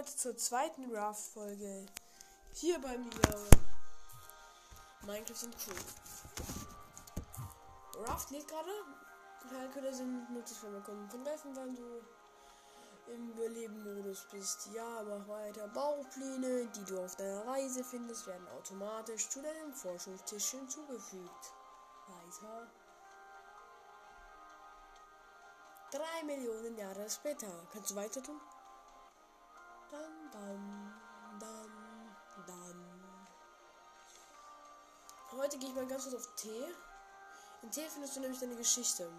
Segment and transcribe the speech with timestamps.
[0.00, 1.84] Leute zur zweiten Raft-Folge.
[2.54, 3.10] Hier bei mir
[5.02, 5.74] Minecraft und Crew.
[8.04, 8.70] Raft lädt gerade.
[9.46, 12.02] Teilköder sind nützlich, wenn wir kommen von helfen, wenn du
[13.12, 14.70] im Überleben-Modus bist.
[14.74, 15.68] Ja, mach weiter.
[15.68, 21.52] Baupläne, die du auf deiner Reise findest, werden automatisch zu deinem Forschungstisch hinzugefügt.
[22.08, 22.70] Weiter.
[25.90, 27.52] Drei Millionen Jahre später.
[27.70, 28.40] Kannst du weiter tun?
[29.90, 30.92] Dann, dann,
[31.40, 33.28] dann, dann.
[35.32, 36.48] Heute gehe ich mal ganz kurz auf T.
[37.62, 39.10] In T findest du nämlich deine Geschichte.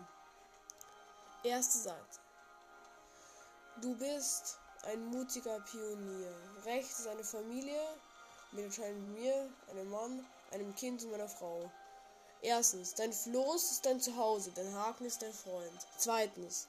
[1.43, 2.19] Erste Seite.
[3.81, 6.33] Du bist ein mutiger Pionier.
[6.63, 7.81] Rechts ist eine Familie
[8.51, 11.69] mit anscheinend mir, einem Mann, einem Kind und meiner Frau.
[12.41, 15.87] Erstens, dein Floß ist dein Zuhause, dein Haken ist dein Freund.
[15.97, 16.67] Zweitens,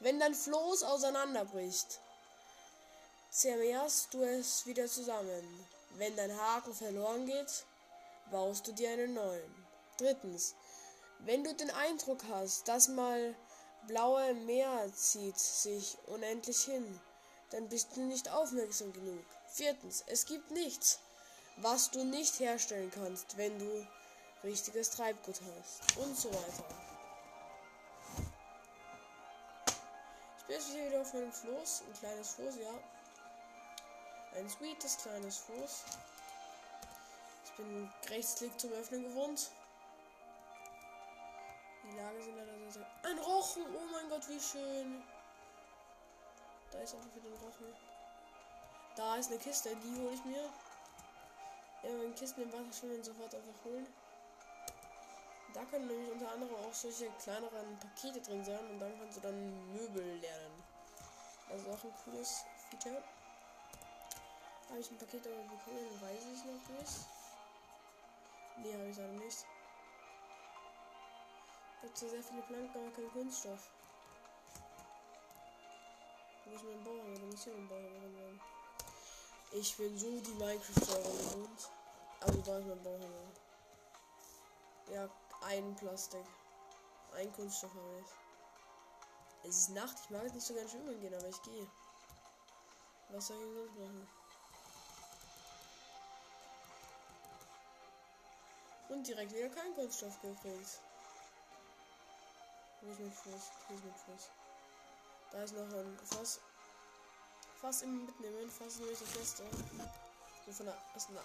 [0.00, 2.00] wenn dein Floß auseinanderbricht,
[3.30, 5.66] zermehrst du es wieder zusammen.
[5.94, 7.64] Wenn dein Haken verloren geht,
[8.30, 9.66] baust du dir einen neuen.
[9.98, 10.54] Drittens,
[11.20, 13.34] wenn du den Eindruck hast, dass mal
[13.86, 17.00] blaue Meer zieht sich unendlich hin,
[17.50, 19.24] dann bist du nicht aufmerksam genug.
[19.48, 21.00] Viertens, es gibt nichts,
[21.56, 23.86] was du nicht herstellen kannst, wenn du
[24.44, 26.64] richtiges Treibgut hast und so weiter.
[30.38, 32.99] Ich bin jetzt wieder auf meinem Floß, ein kleines Floß, ja.
[34.36, 35.84] Ein sweetes kleines Floß.
[37.44, 39.50] Ich bin Rechtsklick zum Öffnen gewohnt.
[41.82, 42.86] Die Lage sind leider sehr, sehr.
[43.02, 43.64] Ein Rochen!
[43.66, 45.02] Oh mein Gott, wie schön!
[46.70, 47.74] Da ist einfach wieder ein Rochen.
[48.94, 50.42] Da ist eine Kiste, die hole ich mir.
[51.82, 53.86] Ja, wenn Kisten im Wasser schwimmen, sofort einfach holen.
[55.52, 59.20] Da können nämlich unter anderem auch solche kleineren Pakete drin sein und dann kannst du
[59.22, 60.62] dann Möbel lernen.
[61.52, 63.02] Ist auch ein cooles Feature.
[64.70, 66.92] Habe ich ein Paket aber bekommen, weiß ich noch nicht.
[68.58, 69.44] Nee, habe ich leider nicht.
[71.76, 73.68] Ich habe zwar sehr viele Planken, aber kein Kunststoff.
[76.44, 77.14] Wo ist mein Bauer?
[77.14, 78.40] Da muss hier ein Bauer sein.
[79.52, 81.70] Ich bin so die Minecraft-Server gewohnt.
[82.20, 83.32] Also da ist mein Bauer.
[84.92, 85.08] Ja,
[85.42, 86.26] ein Plastik.
[87.16, 89.48] Ein Kunststoff habe ich.
[89.48, 91.66] Es ist Nacht, ich mag jetzt nicht so ganz schwimmen gehen, aber ich gehe.
[93.08, 94.19] Was soll ich sonst machen?
[99.00, 100.78] Und direkt wieder kein Kunststoff gekriegt.
[102.82, 103.42] Wo ist mein Fuß?
[103.66, 104.28] Hier ist mein Fuß.
[105.32, 106.38] Da ist noch ein Fass.
[107.62, 108.50] Fass im Mitnehmen.
[108.50, 109.44] Fass ist nämlich das Beste.
[110.44, 110.76] So von der,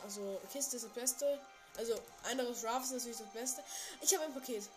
[0.06, 1.42] also Kiste ist das Beste.
[1.76, 3.62] Also anderes Raft ist natürlich das Beste.
[4.00, 4.70] Ich habe ein Paket.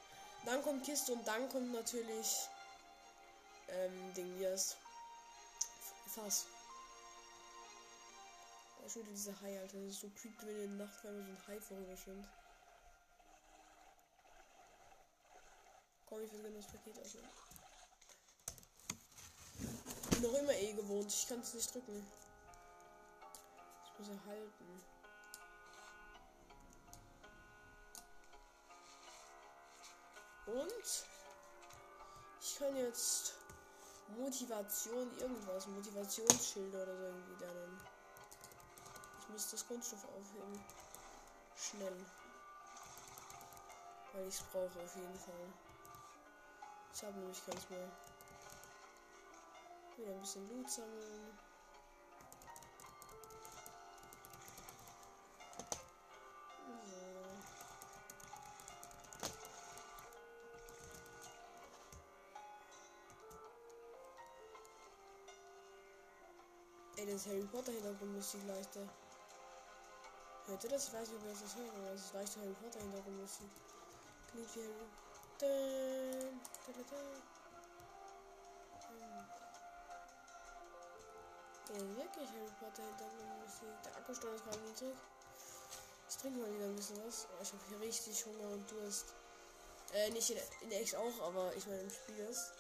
[0.45, 2.49] Dann kommt Kiste und dann kommt natürlich
[3.69, 4.77] ähm, Ding, wie heißt
[6.17, 6.47] Fass.
[8.81, 9.79] Da ist schon wieder dieser Hai, Alter.
[9.79, 11.97] Das ist so creepy, wenn in der Nacht wenn so ein Hai vorüber
[16.19, 16.19] schwimmt.
[16.19, 17.29] Komm, ich will das Paket öffnen.
[20.11, 21.13] Bin noch immer eh gewohnt.
[21.13, 22.07] Ich kann es nicht drücken.
[23.85, 24.83] Ich muss erhalten.
[30.47, 31.07] Und
[32.41, 33.35] ich kann jetzt
[34.17, 37.81] Motivation irgendwas, Motivationsschilder oder so irgendwie lernen.
[39.21, 40.65] Ich muss das Kunststoff aufheben.
[41.55, 42.07] Schnell.
[44.15, 45.68] Weil ich es brauche auf jeden Fall.
[46.99, 47.89] Ich habe nämlich keins mehr.
[49.97, 51.39] Wieder ein bisschen Loot sammeln.
[66.97, 68.81] Ey, das Harry Potter Hintergrundmusik leichter.
[70.47, 70.89] Hört ihr das?
[70.89, 73.51] Ich weiß nicht, ob ihr das hört, aber das ist leichte Harry Potter Hintergrundmusik.
[74.33, 75.08] Klingt wie Harry.
[75.41, 75.47] Ja,
[81.95, 83.83] wirklich Harry Potter Hintergrundmusik.
[83.85, 84.97] Der Akkustand ist gerade niedrig.
[86.09, 87.29] Ich trinke mal wieder ein bisschen was.
[87.31, 89.15] Oh, ich habe hier richtig Hunger und Durst.
[89.93, 92.53] Äh, nicht in, in echt auch, aber ich meine im Spiel ist.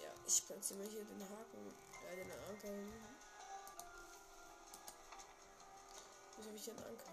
[0.00, 1.74] Ja, ich platziere mal hier den Haken.
[2.04, 2.68] Ja, den Anker.
[6.36, 7.12] Was habe ich denn Anker?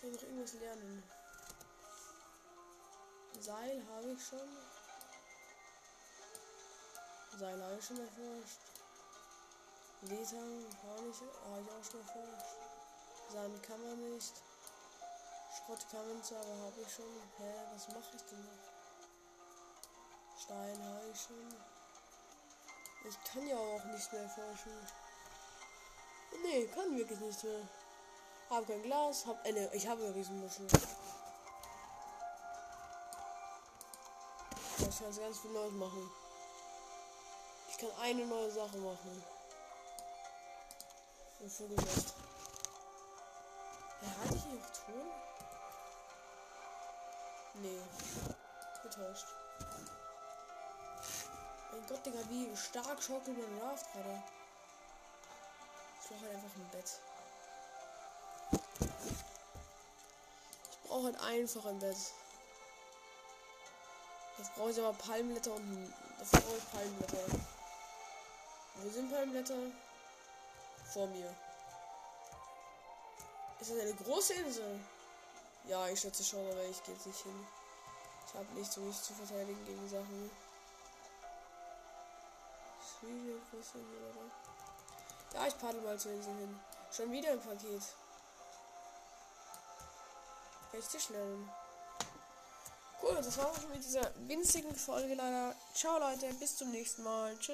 [0.00, 1.04] Kann ich noch irgendwas lernen?
[3.40, 4.48] Seil habe ich schon.
[7.38, 8.60] Seil habe ich schon erforscht.
[10.02, 12.62] Lethang habe ich, habe ich auch schon erforscht.
[13.32, 14.34] Sand kann man nicht.
[15.54, 17.04] Schrott kann man zwar, aber habe ich schon.
[17.38, 18.72] Hä, was mache ich denn noch?
[20.38, 21.54] Stein habe ich schon.
[23.08, 24.86] Ich kann ja auch nicht mehr forschen.
[26.42, 27.68] Nee, kann wirklich nicht mehr.
[28.50, 29.72] Hab kein Glas, hab eine.
[29.74, 30.66] Ich habe eine Riesenmuschel.
[34.88, 36.10] Ich kann ganz viel Neues machen.
[37.70, 39.24] Ich kann eine neue Sache machen.
[41.40, 42.14] Ein Vogelnest.
[44.02, 45.12] Ja, hatte ich hier noch Ton?
[47.54, 47.82] Nee.
[48.82, 49.26] Getäuscht.
[51.70, 54.22] Mein Gott, Digga, wie stark schaukelt mein Raft gerade.
[56.02, 57.00] Ich brauche halt einfach ein Bett.
[60.70, 61.96] Ich brauche halt einfach ein Bett.
[64.42, 67.38] Jetzt brauche ich aber Palmblätter und dafür brauche ich Palmblätter.
[68.74, 69.54] Wo sind Palmblätter?
[70.92, 71.32] Vor mir.
[73.60, 74.80] Ist das eine große Insel?
[75.68, 77.46] Ja, ich schätze schon, aber ich gehe jetzt nicht hin.
[78.26, 80.30] Ich habe nichts, um mich zu verteidigen gegen Sachen.
[85.34, 86.60] Ja, ich paddel mal zur Insel hin.
[86.90, 87.82] Schon wieder ein Paket.
[90.72, 91.38] Richtig schnell.
[93.02, 95.56] Gut, das war schon mit dieser winzigen Folge leider.
[95.74, 97.36] Ciao Leute, bis zum nächsten Mal.
[97.36, 97.50] Tschüss.